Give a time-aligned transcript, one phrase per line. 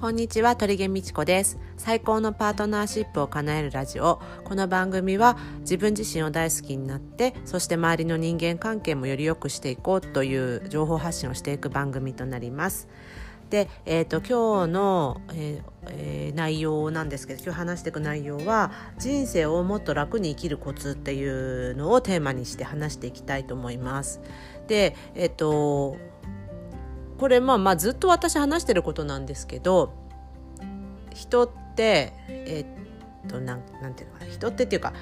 [0.00, 1.58] こんにちは鳥毛美智子です。
[1.76, 4.18] 最高のパートナーシップを叶えるラジオ。
[4.44, 12.88] この番組は自分自身を大好きになってそして周りの人間関係もより良くしていこうという情報発信をしていく番組となります。
[13.50, 24.22] で、えーと、今日の、えーえー、内容なんですけど今日話していく内容は人生をもっと楽に生きるコツっていうのをテーマにして話していきたいと思います。
[24.66, 25.98] で、えっ、ー、と
[27.20, 29.92] これまあまあずっと私話してることなんですけど
[31.14, 32.64] 人ってえ
[33.26, 34.92] っとなんなんていうのかな人ってっていうか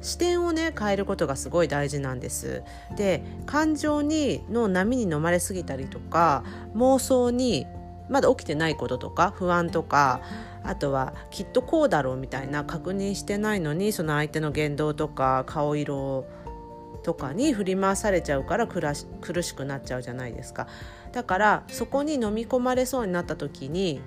[0.00, 2.62] 視点をね変えることがすごい大事なんです。
[2.96, 7.66] で感情にの波に飲まれすぎたりとか妄想に
[8.08, 10.20] まだ起きてないこととか不安とか
[10.64, 16.26] あとはきっとこうだろうみたいな確認してないのにその相手の言動とか顔色
[17.02, 18.94] とかに振り回されちゃうから苦
[19.42, 20.66] しくなっちゃうじゃないですか。
[21.12, 24.00] だからそこに飲み込まれそうになった時に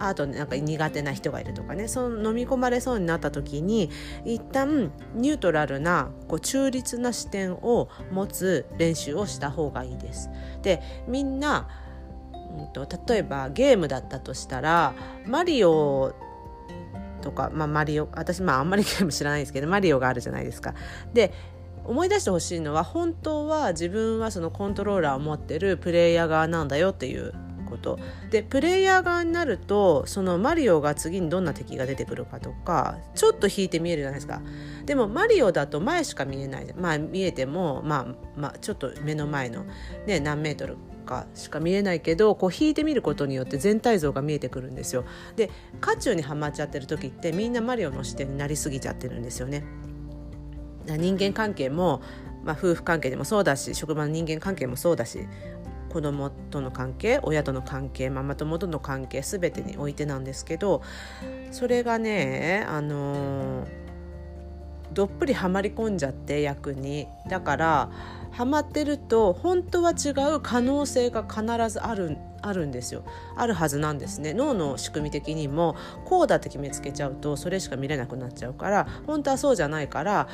[0.00, 3.90] あとなんか苦手な人がいるとかねその飲み込まれそうになった時に
[4.24, 10.30] 一旦ニュートラルなこう中立な視点を持つ練習をした方がいいです。
[10.62, 11.68] でみんな、
[12.32, 14.94] うんと、例えばゲームだったとしたら
[15.26, 16.14] マリオ
[17.20, 20.74] とか、まあ、マリオ私まああんまり ゲーム知らないですけどマリオがあるじゃないですか。
[21.12, 21.32] で
[21.84, 27.32] 思い出してほしいのは本当は自分はそのコントローラーを持ってるプレイヤー側なんだよっていう
[27.70, 27.98] こと。
[28.30, 34.42] でプレイヤー側になるとそのマリオが次にどんな敵が出てくるかとかちょっと引いて見えるじゃないですか。
[34.84, 36.74] でもマリオだと前しか見えない。
[36.76, 39.64] まあ見えても、まあ、まあちょっと目の前の、
[40.06, 40.76] ね、何メートル
[41.06, 45.04] かしか見えないけどこう引いてみることによって全体像が見えてくるんですよ。
[45.36, 49.64] で渦中にはまっちゃってる時ってみんなマリオの視点になりすぎちゃってるんですよね。
[50.86, 52.00] 人間関係も、
[52.44, 55.26] まあ、夫婦関係でもそうだし職場の人間関係もそうだし
[55.90, 60.82] 子供との関係親との関係ママ友との関係全てにおいてなんですけど
[61.50, 63.66] それがねあの
[64.92, 67.06] どっぷりはまり込んじゃって役に。
[67.28, 67.90] だから
[68.32, 73.04] ハマってると本当は違う可能性が必ずあるあるんですよ。
[73.36, 74.32] あるはずなんですね。
[74.32, 75.76] 脳の仕組み的にも
[76.06, 80.28] こうだって決めつけちゃうとそれしか見れなくなっちゃうから本当はそうじゃないから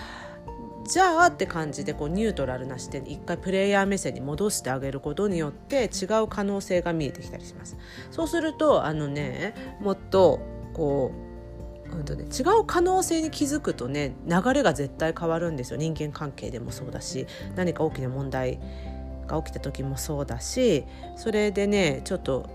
[0.87, 7.77] じゃあって感じでこうニュートラルな視点に一回プレイヤー目線に戻してあげることによって違う可能性が見えてきたりします。
[8.11, 10.41] そうするとあのねもっと
[10.75, 11.13] こ
[11.91, 18.61] う、うんとね、違う可能性に気づくとね流れが絶対変わるんですよ人間関係でもそうだし何か大きな問題
[19.27, 20.85] が起きた時もそうだし
[21.17, 22.49] それでねちょっと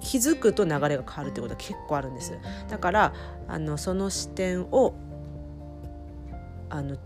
[0.00, 3.14] 気づくと流れが変わるってことは結構あるんですだから
[3.48, 4.94] あのその視点を
[6.70, 6.96] あの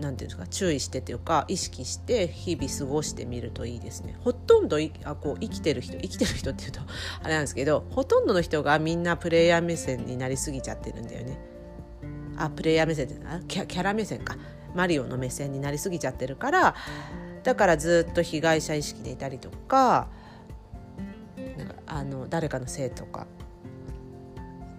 [0.00, 4.16] なんていうんですか注意してというか意識して日々過ごしてみるといいですね。
[4.20, 6.80] ほとんどあこう生きてる人生きてる人っていうと
[7.22, 11.38] あれなんですけどほとんどの人がみんなプレイヤー目線になりすぎちゃってるんだよね。
[12.36, 13.16] あプレイヤー目線って
[13.48, 14.36] キャキャラ目線か。
[14.74, 16.74] マリオの目線になりすぎちゃってるから
[17.42, 20.08] だからずっと被害者意識でいたりとか
[21.56, 23.26] なんかあの誰かのせいとか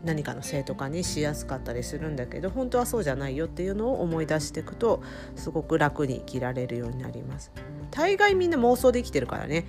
[0.04, 5.04] 何かのせいとかにしやすかったりするんだけど本当はそうじゃないよっていうのを思い出していくと
[5.36, 7.52] すごく楽に生きられるようになります。
[7.92, 9.66] 大概みんな妄想できてるからね。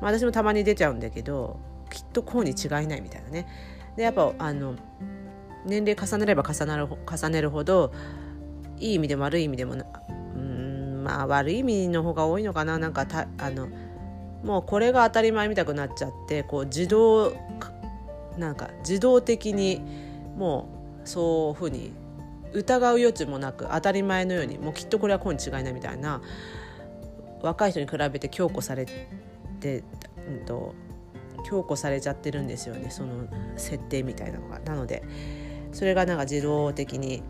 [0.00, 1.60] 私もたまに出ちゃうんだけど
[1.90, 3.46] きっとこうに違いないみたいなね。
[3.96, 4.74] でやっぱあの
[5.66, 7.92] 年齢重ねれば重なる重ねるほど
[8.78, 12.78] いい意味でも悪い意味でもうんまあ悪い意味の方が多いのかな。
[12.78, 13.68] なんかたあの
[14.42, 17.34] もうこれが当たり前みたくなっちゃってこう自動
[18.40, 19.80] なんか自動的に
[20.36, 20.68] も
[21.04, 21.92] うそういうふうに
[22.52, 26.20] 疑う余地もなく当たり前のようにもうきっとこれはこうに違いないみたいな
[27.42, 28.86] 若い人に比べて強固され
[29.60, 29.84] て、
[30.28, 30.74] うんと、
[31.44, 34.58] 強固されちゃってるんですよねその設定みたいなのが。
[34.60, 35.02] なので
[35.72, 37.22] それがなんか自動的に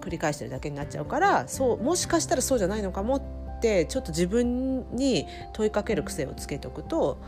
[0.00, 7.18] 繰り返してるだけになっちゃうからそうもしかしたらそうじゃないのかもってちょっと自分に問いかける癖をつけておくと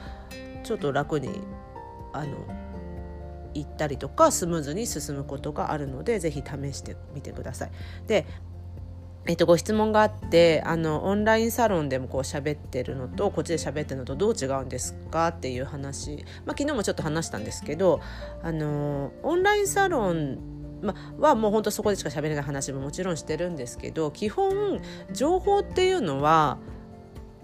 [0.62, 1.40] ちょっと楽に
[2.12, 2.36] あの
[3.54, 7.70] 行ったりとかスムーズに進むことがあるので是非試してみてください。
[8.06, 8.26] で
[9.26, 18.00] えっと、ご質問があってあのオンラインサロンでもこう喋ってるのとこっちで喋ってるのとどう違うんですかっていう話、まあ、昨日もちょっと話したんですけど
[18.42, 20.38] あのオンラインサロン
[20.80, 24.80] ま、はもう本当そこでしか喋れない話ももちろんしてるんですけど基本
[25.12, 26.58] 情報っていうのは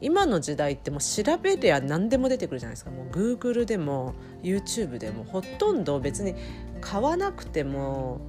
[0.04, 6.34] 今の時代ってもう調べりゃ何でも出てくるじゃないですかもう Google でも YouTube でもほとんど別に
[6.82, 8.20] 買わなくても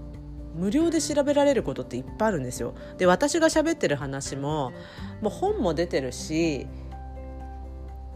[0.56, 2.76] 無料で調べられることっていっぱいあるんですよ。
[2.98, 4.72] で私が喋ってる話も
[5.22, 6.66] もう本も出てるし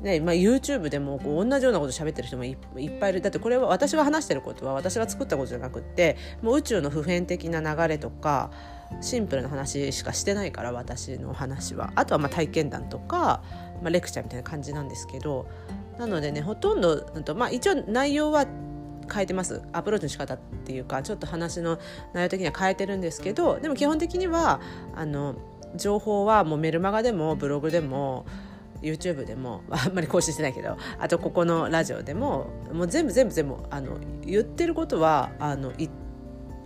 [0.02, 2.58] ねまあ、YouTube でもこう同じようなこと喋ってる人もいっ
[3.02, 8.50] ぱいいるだってこれは私が話してることは私が作ったことじゃなくってもう宇宙の普遍的な流れとか
[9.02, 11.92] シンプルな話しかしてないから私の話は。
[11.96, 13.44] あとはまあ体験談とか、
[13.82, 15.48] まあ、レクチャーみたいな感じなんですけど
[15.98, 17.06] なのでねほとんど、
[17.36, 18.46] まあ、一応内容は
[19.12, 19.62] 変えてます。
[19.74, 21.80] アプローチの仕方っていうかちょっと話の
[22.14, 24.62] 内容的には変えてるんですけどでも基本的には
[24.96, 25.36] あの
[25.76, 28.26] 情報はもうメルマガでもブログでも
[28.82, 35.74] YouTube でも あんまり更新してないけどあとここのラジオでももう全部全部全部あの言ってることはあの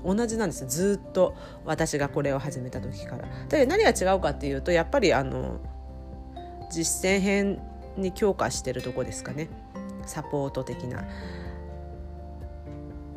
[0.05, 1.35] 同じなんですずっと
[1.65, 3.27] 私がこれを始めた時から。
[3.50, 5.59] で何が違うかっていうとやっぱりあの
[6.71, 7.61] 実践編
[7.97, 9.50] に強化してるとこですかね
[10.05, 11.05] サポート的な。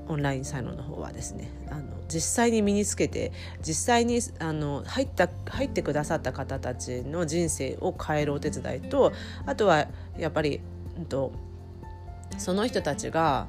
[0.09, 9.13] オンラインサロンの方はですねあの実際に身につけて実際にあの入った入ってくださった方たちの人生を変えるお手伝いと
[9.47, 10.61] あとはやっぱり、
[10.97, 11.33] うんと、
[12.39, 13.49] その人たちが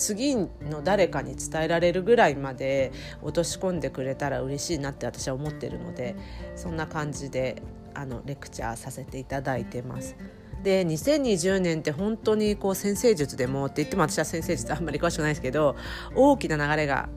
[0.00, 0.48] 次の
[0.82, 2.90] 誰かに伝えられるぐらいまで
[3.22, 6.16] 落とし込んでくれたら嬉しいなって私は思ってるので
[6.56, 7.62] そんな感じで
[7.94, 10.16] あのレクチャーさせていただいてます。
[10.62, 15.76] で2020年って本当にこう先生術でもって言っても私は先生術あんまり詳しくないですけど
[16.14, 17.08] 大きな流れが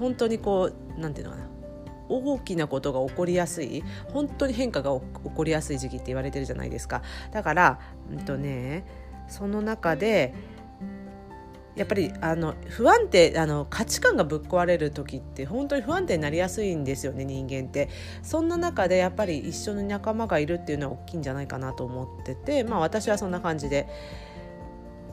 [0.00, 1.54] 本当にこう何て言うのかな
[2.08, 3.82] 大きなことが起こりやすい
[4.12, 5.02] 本当に変化が起
[5.34, 7.02] こりやすい時期って言われてるじゃないですか
[7.32, 7.80] だから、
[8.10, 8.84] うんとね、
[9.28, 10.34] その中で
[11.76, 17.88] やっぱりあの不安定あの価値観がぶっ壊れる時って本当に不安定になりやすいんですよね人間って。
[18.22, 23.88] そんな中でやっぱり一緒の仲間がいるっていうのは大きいんじゃないかなと思っててまあ私はそんな感じで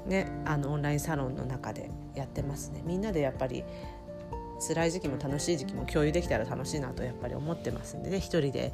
[0.06, 2.84] ねあのオンラインサロンの中でやってますね。
[2.86, 3.64] みんなでやっぱり
[4.68, 8.18] 辛い時期も楽しい時期も共有できたら楽しいなとやっぱり思ってますんでね。
[8.20, 8.72] 一人で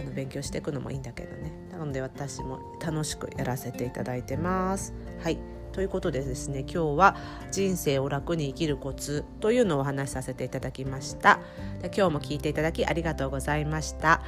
[0.00, 1.52] あの勉強していくのもいいんだけどね。
[1.72, 4.94] なので私も楽しくやらせていただいてます。
[5.20, 5.53] はい。
[5.74, 7.16] ということでですね今日は
[7.50, 11.40] 人生を楽に生きるコツというのをお話しさせていただきました。
[11.82, 14.22] で今日も聞いていただきありがとうございました。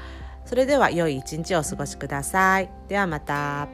[0.45, 2.71] それでは良い一日をお過ごしください。
[2.89, 3.69] ではまた。